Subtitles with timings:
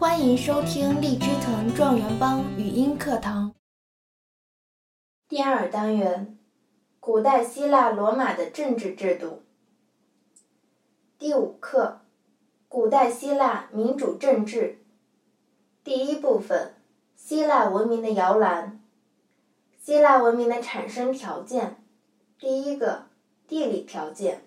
[0.00, 3.54] 欢迎收听荔枝藤状元帮语音课堂
[5.28, 6.38] 第二单元：
[6.98, 9.42] 古代希腊罗马的政治制度。
[11.18, 12.00] 第五课：
[12.66, 14.78] 古代希腊民主政治。
[15.84, 16.76] 第一部分：
[17.14, 18.80] 希腊文明的摇篮。
[19.78, 21.84] 希腊文明的产生条件。
[22.38, 23.08] 第一个，
[23.46, 24.44] 地理条件。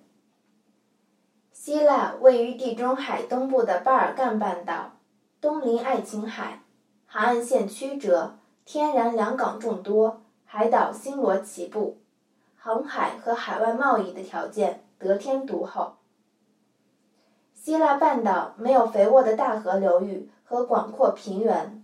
[1.52, 4.98] 希腊位于地中海东部的巴尔干半岛，
[5.44, 6.62] 东临爱琴海，
[7.06, 11.98] 海岸线曲折，天然良港众多，海岛星罗棋布，
[12.56, 15.96] 航海和海外贸易的条件得天独厚。
[17.54, 21.84] 希腊半岛没有肥沃的大河流域和广阔平原，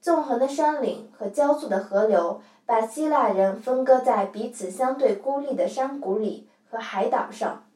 [0.00, 7.66] 纵横的山岭和交错的河流把希腊人分割在彼此相对孤立的山谷里和海岛上。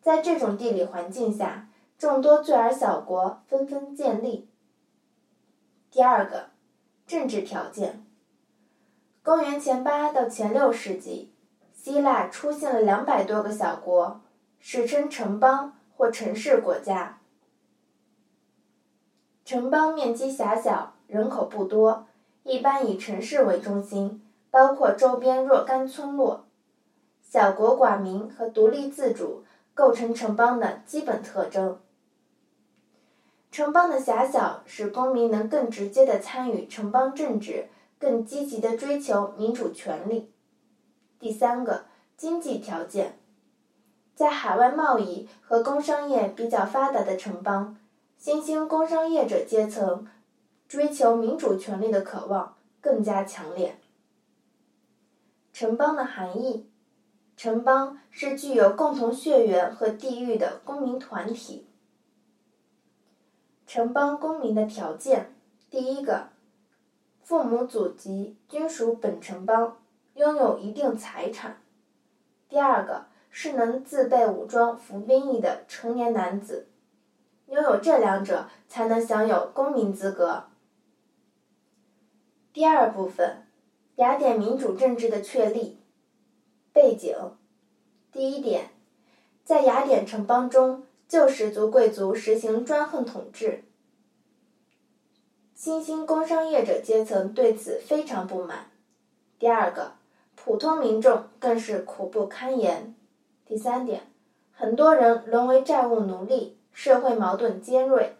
[0.00, 1.67] 在这种地理环境下，
[1.98, 4.48] 众多罪尔小国纷纷建立。
[5.90, 6.50] 第二个，
[7.08, 8.06] 政治条件。
[9.24, 11.32] 公元前八到前六世纪，
[11.74, 14.20] 希腊出现了两百多个小国，
[14.60, 17.18] 史称城邦或城市国家。
[19.44, 22.06] 城邦面积狭小，人口不多，
[22.44, 24.22] 一般以城市为中心，
[24.52, 26.46] 包括周边若干村落。
[27.20, 29.42] 小国寡民和独立自主。
[29.74, 31.78] 构成城邦的基本特征。
[33.58, 37.66] 城邦的狭小使公民能更直接地参与城邦政治，
[37.98, 40.30] 更积极地追求民主权利。
[41.18, 43.18] 第三个，经济条件，
[44.14, 47.76] 在海外贸易和工商业比较发达的城邦，
[48.16, 50.06] 新兴工商业者阶层
[50.68, 53.80] 追求民主权利的渴望更加强烈。
[55.52, 56.70] 城邦的含义。
[57.36, 61.67] 城邦是具有共同血缘和地域的公民团体。
[63.68, 65.34] 城邦公民的条件：
[65.68, 66.30] 第一个，
[67.22, 69.76] 父母祖籍均属本城邦，
[70.14, 71.52] 拥有一定财产；
[72.48, 76.68] 第二个，是能自备武装服兵役的成年男子，
[77.48, 80.44] 拥有这两者才能享有公民资格。
[82.54, 83.46] 第二部分，
[83.96, 85.78] 雅典民主政治的确立。
[86.72, 87.14] 背景，
[88.10, 88.70] 第一点，
[89.44, 93.64] 在雅典城邦中，旧氏族贵族实行专横统治，
[95.54, 98.70] 新兴工商业者阶层对此非常不满。
[99.38, 99.92] 第二个，
[100.34, 102.94] 普通民众更是苦不堪言。
[103.46, 104.02] 第三点，
[104.52, 108.14] 很多人沦为债务奴隶，社会矛盾尖锐。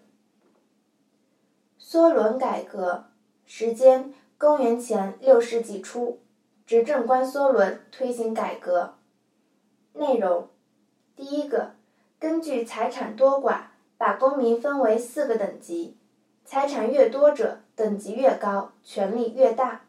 [1.78, 3.04] 梭伦改革
[3.44, 6.20] 时间：公元前六世纪初。
[6.64, 8.94] 执政官梭伦推行改革，
[9.92, 10.48] 内容：
[11.16, 11.74] 第一个，
[12.18, 13.60] 根据财产多寡，
[13.96, 15.96] 把公民分为四个等级，
[16.44, 19.82] 财产越多者等级越高，权力越大。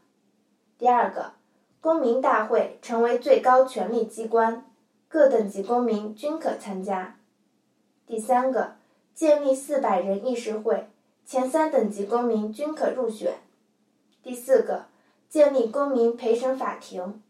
[0.77, 1.33] 第二个，
[1.81, 4.65] 公民大会成为最高权力机关，
[5.07, 7.17] 各等级公民均可参加。
[8.05, 8.75] 第三个，
[9.13, 10.89] 建立四百人议事会，
[11.25, 13.35] 前三等级公民均可入选。
[14.21, 14.85] 第四个。
[15.29, 17.21] 建立公民陪审法庭。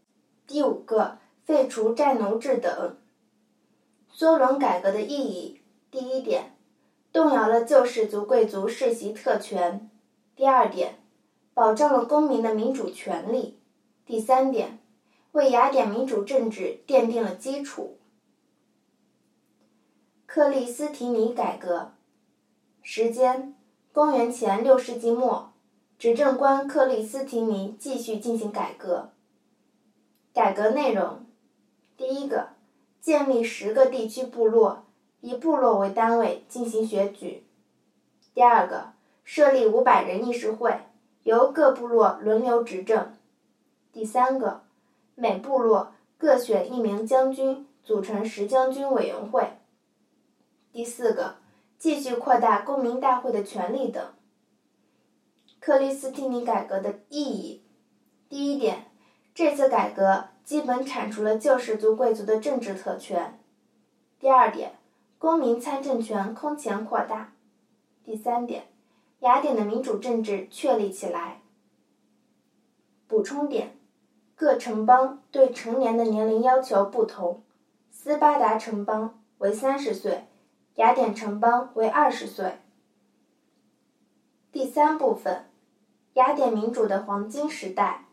[0.46, 2.96] 第五个，废除债奴制等。
[4.20, 6.54] 梭伦改革的意义：第一点，
[7.10, 9.88] 动摇了旧氏族贵族世袭特权；
[10.36, 10.96] 第二点，
[11.54, 13.54] 保障了公民的民主权利；
[14.04, 14.78] 第三点，
[15.32, 17.96] 为雅典民主政治奠定了基础。
[20.26, 21.92] 克利斯提尼改革
[22.82, 23.54] 时间：
[23.90, 25.54] 公元前六世纪末。
[25.98, 29.12] 执政官克里斯提尼继续进行改革。
[30.34, 31.24] 改革内容：
[31.96, 32.50] 第一个，
[33.00, 34.84] 建立十个地区部落，
[35.20, 37.44] 以部落为单位进行选举；
[38.34, 38.92] 第二个，
[39.24, 40.80] 设立五百人议事会，
[41.22, 43.12] 由各部落轮流执政；
[43.92, 44.62] 第三个，
[45.14, 49.58] 每部落各选一名将军，组成十将军委员会；
[50.72, 51.36] 第四个，
[51.78, 54.04] 继续扩大公民大会的权力等。
[55.58, 57.62] 克里斯蒂尼改革的意义：
[58.28, 58.89] 第一点，
[59.40, 63.38] 这次改革基本铲除了旧氏族贵族的政治特权；
[64.18, 64.74] 第二点，
[65.16, 67.32] 公民参政权空前扩大；
[68.04, 68.64] 第三点，
[69.20, 71.40] 雅典的民主政治确立起来。
[73.08, 73.78] 补充点：
[74.34, 77.42] 各城邦对成年的年龄要求不同，
[77.90, 80.26] 斯巴达城邦为三十岁，
[80.74, 82.58] 雅典城邦为二十岁。
[84.52, 85.46] 第三部分。
[86.14, 88.04] 雅典民主的黄金时代。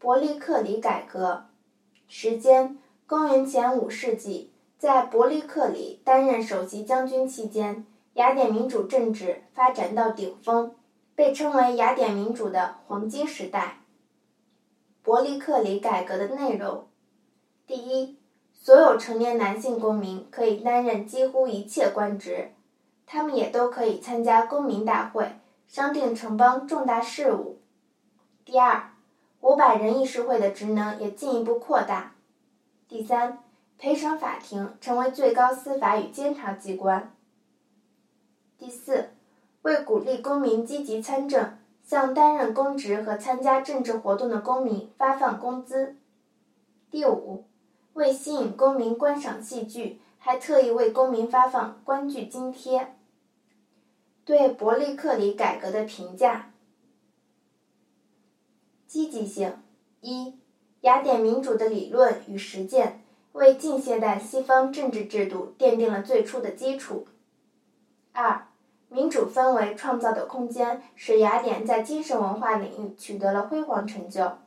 [0.00, 1.46] 伯利克里改革
[2.06, 10.76] 时间：公元前五世纪，在伯利克里担任首席将军期间，雅典民主政治发展到顶峰，
[11.16, 13.80] 被称为雅典民主的黄金时代。
[15.02, 16.86] 伯利克里改革的内容：
[17.66, 18.16] 第一，
[18.52, 22.52] 所有成年男性公民可以担任几乎一切官职，
[23.04, 27.58] 他们也都可以参加公民大会，商定城邦重大事务。
[28.44, 28.92] 第二，
[29.40, 32.14] 五百人议事会的职能也进一步扩大。
[32.88, 33.38] 第三，
[33.78, 37.14] 陪审法庭成为最高司法与监察机关。
[38.56, 39.10] 第四，
[39.62, 41.56] 为鼓励公民积极参政。
[41.88, 45.96] 向担任公职和参加政治活动的公民发放工资。
[46.90, 47.46] 第五，
[47.94, 52.94] 为吸引公民观赏戏剧，还特意为公民发放观剧津贴。
[54.26, 56.50] 对伯利克里改革的评价：
[58.88, 59.54] 积极性
[60.00, 60.34] 一，
[60.80, 67.06] 雅典民主的理论与实践为近现代西方政治制度奠定了最初的基础。
[68.12, 68.46] 二。
[68.90, 74.38] 民主氛围创造的空间，使雅典在精神文化领域取得了辉煌成就。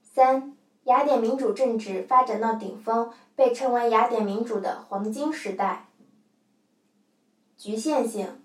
[0.00, 5.86] 三，雅典民主政治发展到顶峰，被称为雅典民主的黄金时代。
[7.58, 8.40] 局限性：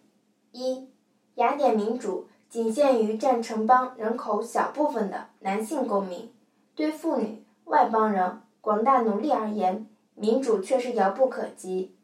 [0.52, 0.90] 一，
[1.36, 6.32] 雅典民主仅限于占城邦人口小部分的男性公民，
[6.76, 11.96] 对妇女、外邦人、广大奴隶而言，民主却是遥不可及。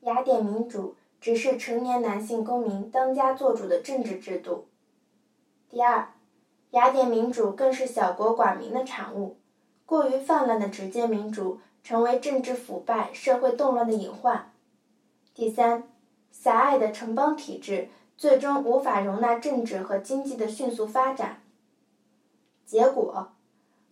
[0.00, 0.96] 雅典民主。
[1.20, 4.68] 只是成年男性公民当家作主的政治制度。
[5.68, 6.14] 第二，
[6.70, 9.36] 雅典民主更是小国寡民的产物，
[9.84, 14.50] 过于泛滥的直接民主成为政治腐败、社会动乱的隐患。
[15.34, 15.84] 第三，
[16.30, 17.90] 狭隘的城邦体制
[18.20, 21.40] 最终无法容纳政治和经济的迅速发展。
[22.66, 23.32] 结果，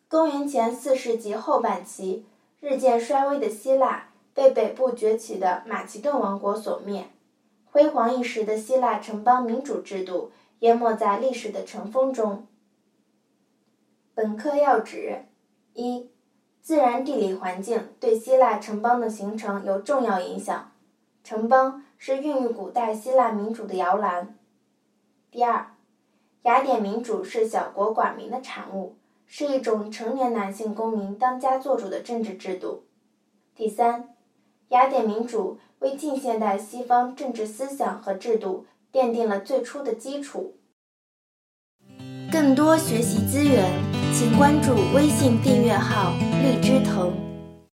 [0.06, 2.26] 公元前四世纪后半期，
[2.60, 7.08] 日渐衰微的希腊被北部崛起的马其顿王国所灭。
[7.64, 12.46] 辉煌一时的希腊城邦民主制度淹没在历史的尘封中。
[14.14, 15.24] 本课要旨：
[15.72, 16.10] 一、
[16.60, 20.70] 自然地理环境对希腊城邦的形成有重要影响，
[21.28, 24.34] 城邦是孕育古代希腊民主的摇篮。
[25.30, 25.74] 第二，
[26.44, 28.96] 雅典民主是小国寡民的产物，
[29.26, 32.84] 是一种成年男性公民当家作主的政治制度。
[33.54, 34.14] 第三。
[34.70, 40.56] 雅典民主为近现代西方政治思想和制度奠定了最初的基础。
[42.32, 43.70] 更多学习资源，
[44.14, 47.12] 请关注微信订阅号“荔枝藤”。